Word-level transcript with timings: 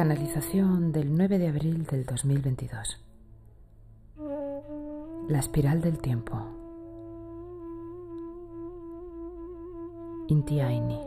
Canalización 0.00 0.92
del 0.92 1.14
9 1.14 1.38
de 1.38 1.48
abril 1.48 1.84
del 1.84 2.06
2022. 2.06 3.04
La 5.28 5.38
espiral 5.38 5.82
del 5.82 5.98
tiempo. 5.98 6.42
Inti 10.28 10.60
Aini. 10.60 10.98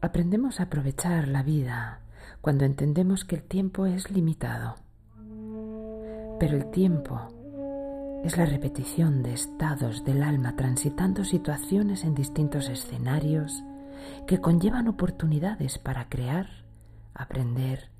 Aprendemos 0.00 0.60
a 0.60 0.62
aprovechar 0.62 1.26
la 1.26 1.42
vida 1.42 2.02
cuando 2.40 2.64
entendemos 2.64 3.24
que 3.24 3.34
el 3.34 3.42
tiempo 3.42 3.86
es 3.86 4.12
limitado. 4.12 4.76
Pero 6.38 6.56
el 6.56 6.70
tiempo 6.70 7.18
es 8.22 8.36
la 8.36 8.46
repetición 8.46 9.24
de 9.24 9.32
estados 9.32 10.04
del 10.04 10.22
alma 10.22 10.54
transitando 10.54 11.24
situaciones 11.24 12.04
en 12.04 12.14
distintos 12.14 12.68
escenarios 12.68 13.64
que 14.26 14.40
conllevan 14.40 14.88
oportunidades 14.88 15.78
para 15.78 16.08
crear, 16.08 16.48
aprender, 17.14 17.90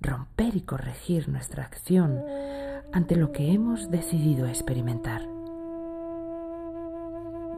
romper 0.00 0.56
y 0.56 0.62
corregir 0.62 1.28
nuestra 1.28 1.64
acción 1.64 2.22
ante 2.92 3.16
lo 3.16 3.32
que 3.32 3.52
hemos 3.52 3.90
decidido 3.90 4.46
experimentar. 4.46 5.26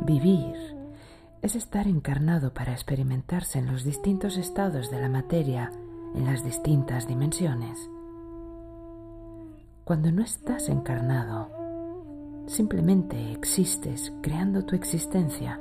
Vivir 0.01 0.55
es 1.43 1.55
estar 1.57 1.87
encarnado 1.87 2.55
para 2.55 2.73
experimentarse 2.73 3.59
en 3.59 3.67
los 3.67 3.85
distintos 3.85 4.37
estados 4.37 4.91
de 4.91 5.01
la 5.01 5.09
materia 5.09 5.71
en 6.15 6.25
las 6.25 6.45
distintas 6.45 7.09
dimensiones. 7.09 7.91
Cuando 9.85 10.11
no 10.13 10.23
estás 10.23 10.69
encarnado, 10.69 11.51
simplemente 12.47 13.33
existes 13.33 14.13
creando 14.23 14.65
tu 14.65 14.77
existencia. 14.77 15.61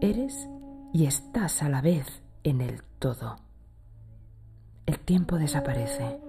Eres 0.00 0.48
y 0.92 1.06
estás 1.06 1.62
a 1.62 1.70
la 1.70 1.80
vez 1.80 2.22
en 2.44 2.60
el 2.60 2.82
todo. 2.98 3.36
El 4.84 4.98
tiempo 5.00 5.36
desaparece. 5.36 6.20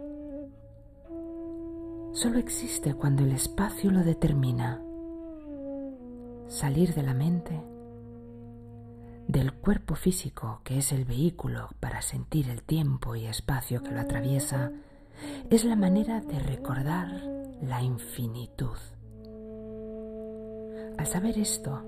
Solo 2.14 2.40
existe 2.40 2.94
cuando 2.94 3.24
el 3.24 3.34
espacio 3.34 3.92
lo 3.92 4.06
determina. 4.06 4.82
Salir 6.48 6.94
de 6.94 7.04
la 7.04 7.14
mente, 7.14 7.62
del 9.28 9.52
cuerpo 9.54 9.96
físico 9.96 10.62
que 10.64 10.78
es 10.78 10.94
el 10.94 11.04
vehículo 11.04 11.68
para 11.82 12.02
sentir 12.02 12.50
el 12.50 12.64
tiempo 12.64 13.18
y 13.18 13.26
espacio 13.26 13.84
que 13.84 13.92
lo 13.92 14.00
atraviesa, 14.00 14.72
es 15.50 15.66
la 15.66 15.76
manera 15.76 16.22
de 16.22 16.40
recordar 16.40 17.22
la 17.62 17.82
infinitud. 17.82 18.78
Al 20.98 21.06
saber 21.06 21.38
esto, 21.38 21.84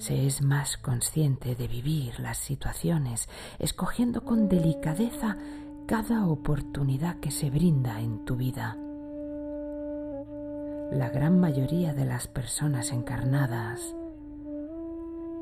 se 0.00 0.26
es 0.26 0.40
más 0.40 0.78
consciente 0.78 1.54
de 1.54 1.68
vivir 1.68 2.18
las 2.20 2.38
situaciones, 2.38 3.28
escogiendo 3.58 4.24
con 4.24 4.48
delicadeza 4.48 5.36
cada 5.86 6.26
oportunidad 6.26 7.20
que 7.20 7.30
se 7.30 7.50
brinda 7.50 8.00
en 8.00 8.24
tu 8.24 8.36
vida. 8.36 8.78
La 10.90 11.10
gran 11.10 11.38
mayoría 11.38 11.92
de 11.92 12.06
las 12.06 12.28
personas 12.28 12.92
encarnadas 12.92 13.94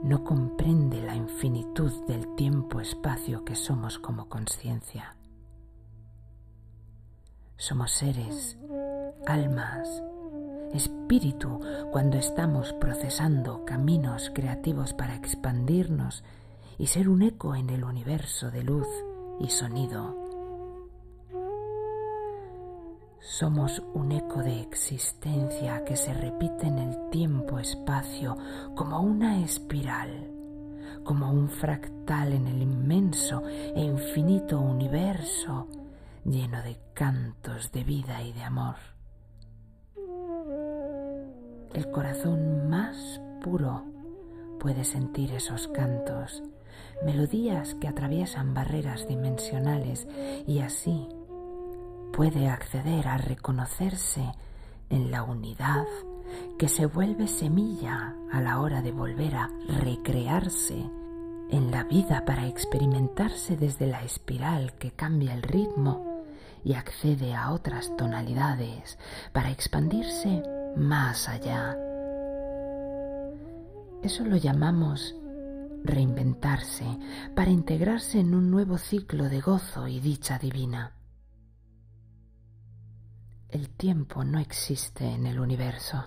no 0.03 0.25
comprende 0.25 1.03
la 1.03 1.15
infinitud 1.15 1.93
del 2.07 2.35
tiempo-espacio 2.35 3.45
que 3.45 3.55
somos 3.55 4.01
como 4.01 4.29
conciencia. 4.29 5.15
Somos 7.57 7.93
seres, 7.93 8.59
almas, 9.25 10.03
espíritu 10.75 11.61
cuando 11.91 12.17
estamos 12.17 12.73
procesando 12.75 13.65
caminos 13.65 14.31
creativos 14.35 14.93
para 14.93 15.15
expandirnos 15.17 16.25
y 16.79 16.87
ser 16.87 17.09
un 17.09 17.23
eco 17.23 17.55
en 17.55 17.71
el 17.71 17.85
universo 17.85 18.51
de 18.51 18.63
luz 18.63 18.87
y 19.41 19.49
sonido. 19.49 20.17
Somos 23.21 23.83
un 23.95 24.13
eco 24.13 24.43
de 24.43 24.61
existencia 24.61 25.85
que 25.85 25.97
se 25.97 26.15
repite 26.15 26.67
en 26.67 26.79
el 26.79 27.11
tiempo-espacio 27.11 28.37
como 28.75 29.01
una 29.01 29.41
espiral, 29.45 30.31
como 31.05 31.31
un 31.31 31.49
fractal 31.49 32.33
en 32.33 32.47
el 32.47 32.63
inmenso 32.63 33.43
e 33.47 33.81
infinito 33.81 34.61
universo 34.61 35.69
lleno 36.25 36.63
de 36.63 36.79
cantos 36.95 37.73
de 37.73 37.85
vida 37.85 38.23
y 38.23 38.33
de 38.33 38.43
amor 38.43 38.98
el 41.79 41.93
corazón 41.93 42.69
más 42.69 43.21
puro 43.41 43.85
puede 44.59 44.83
sentir 44.83 45.33
esos 45.33 45.69
cantos, 45.69 46.43
melodías 47.05 47.77
que 47.77 47.87
atraviesan 47.87 48.53
barreras 48.53 49.07
dimensionales 49.07 50.09
y 50.45 50.59
así 50.59 51.07
puede 52.13 52.49
acceder 52.49 53.07
a 53.07 53.17
reconocerse 53.17 54.25
en 54.91 55.13
la 55.13 55.23
unidad 55.23 55.87
que 56.59 56.67
se 56.67 56.87
vuelve 56.87 57.29
semilla 57.29 58.17
a 58.33 58.41
la 58.41 58.59
hora 58.59 58.83
de 58.83 58.91
volver 58.91 59.37
a 59.37 59.49
recrearse 59.69 60.85
en 61.49 61.71
la 61.71 61.85
vida 61.85 62.25
para 62.25 62.49
experimentarse 62.49 63.57
desde 63.57 63.87
la 63.87 64.03
espiral 64.03 64.73
que 64.81 64.91
cambia 64.91 65.33
el 65.33 65.43
ritmo 65.43 66.25
y 66.65 66.75
accede 66.75 67.37
a 67.37 67.53
otras 67.53 67.97
tonalidades 67.97 68.99
para 69.33 69.53
expandirse 69.53 70.43
más 70.77 71.29
allá. 71.29 71.77
Eso 74.03 74.25
lo 74.25 74.37
llamamos 74.37 75.15
reinventarse 75.85 76.85
para 77.35 77.51
integrarse 77.51 78.21
en 78.21 78.35
un 78.35 78.51
nuevo 78.51 78.79
ciclo 78.79 79.29
de 79.29 79.41
gozo 79.41 79.89
y 79.89 80.01
dicha 80.01 80.39
divina. 80.39 80.95
El 83.49 83.71
tiempo 83.71 84.25
no 84.25 84.39
existe 84.39 85.07
en 85.07 85.27
el 85.27 85.41
universo, 85.41 86.05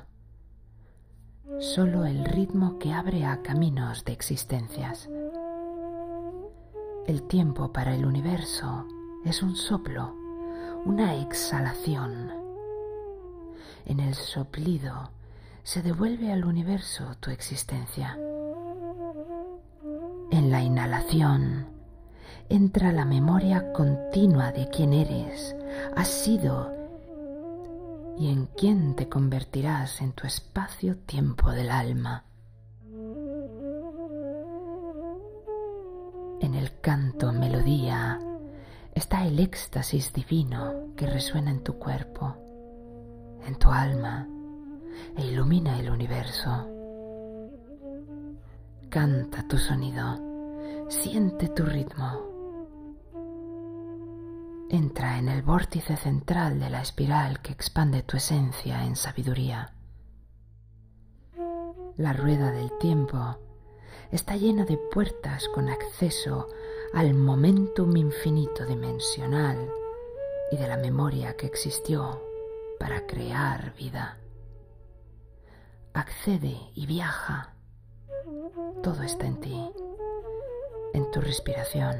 solo 1.59 2.05
el 2.05 2.23
ritmo 2.23 2.77
que 2.77 2.93
abre 2.93 3.25
a 3.25 3.41
caminos 3.41 4.05
de 4.05 4.13
existencias. 4.13 5.09
El 7.07 7.23
tiempo 7.23 7.73
para 7.73 7.95
el 7.95 8.05
universo 8.05 8.85
es 9.25 9.41
un 9.41 9.55
soplo, 9.55 10.15
una 10.85 11.15
exhalación 11.15 12.40
en 13.85 13.99
el 13.99 14.13
soplido 14.15 15.11
se 15.63 15.81
devuelve 15.81 16.31
al 16.31 16.45
universo 16.45 17.15
tu 17.19 17.29
existencia. 17.29 18.17
En 20.31 20.51
la 20.51 20.61
inhalación 20.61 21.67
entra 22.49 22.91
la 22.91 23.05
memoria 23.05 23.71
continua 23.73 24.51
de 24.51 24.67
quién 24.69 24.93
eres, 24.93 25.55
has 25.95 26.07
sido 26.07 26.73
y 28.17 28.29
en 28.29 28.47
quién 28.57 28.95
te 28.95 29.07
convertirás 29.07 30.01
en 30.01 30.13
tu 30.13 30.27
espacio-tiempo 30.27 31.51
del 31.51 31.69
alma. 31.69 32.25
En 36.39 36.55
el 36.55 36.79
canto 36.81 37.31
melodía 37.31 38.19
está 38.95 39.25
el 39.25 39.39
éxtasis 39.39 40.11
divino 40.11 40.87
que 40.95 41.07
resuena 41.07 41.51
en 41.51 41.63
tu 41.63 41.77
cuerpo 41.77 42.35
en 43.45 43.55
tu 43.55 43.69
alma 43.69 44.27
e 45.15 45.25
ilumina 45.25 45.79
el 45.79 45.89
universo. 45.89 46.67
Canta 48.89 49.47
tu 49.47 49.57
sonido, 49.57 50.19
siente 50.89 51.49
tu 51.49 51.65
ritmo. 51.65 52.29
Entra 54.69 55.17
en 55.17 55.27
el 55.27 55.41
vórtice 55.41 55.97
central 55.97 56.59
de 56.59 56.69
la 56.69 56.81
espiral 56.81 57.41
que 57.41 57.51
expande 57.51 58.03
tu 58.03 58.17
esencia 58.17 58.85
en 58.85 58.95
sabiduría. 58.95 59.73
La 61.97 62.13
rueda 62.13 62.51
del 62.51 62.71
tiempo 62.79 63.37
está 64.11 64.35
llena 64.35 64.65
de 64.65 64.77
puertas 64.77 65.47
con 65.49 65.69
acceso 65.69 66.47
al 66.93 67.13
momentum 67.13 67.95
infinito 67.95 68.65
dimensional 68.65 69.69
y 70.51 70.57
de 70.57 70.67
la 70.67 70.77
memoria 70.77 71.35
que 71.35 71.47
existió 71.47 72.30
para 72.81 73.05
crear 73.05 73.75
vida. 73.75 74.17
Accede 75.93 76.57
y 76.73 76.87
viaja. 76.87 77.53
Todo 78.81 79.03
está 79.03 79.27
en 79.27 79.39
ti, 79.39 79.71
en 80.95 81.11
tu 81.11 81.21
respiración, 81.21 81.95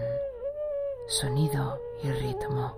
sonido 1.07 1.79
y 2.01 2.09
ritmo. 2.09 2.75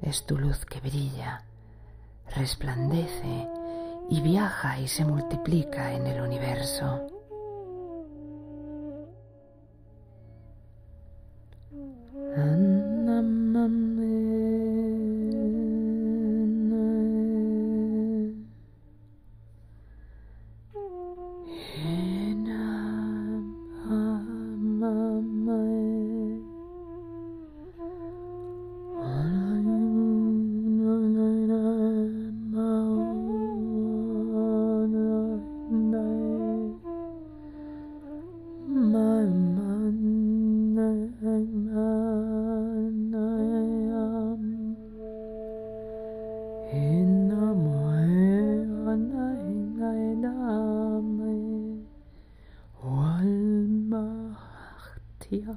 Es 0.00 0.24
tu 0.24 0.38
luz 0.38 0.64
que 0.64 0.80
brilla, 0.80 1.44
resplandece 2.34 3.46
y 4.08 4.22
viaja 4.22 4.80
y 4.80 4.88
se 4.88 5.04
multiplica 5.04 5.92
en 5.92 6.06
el 6.06 6.22
universo. 6.22 7.17
energía. 55.30 55.56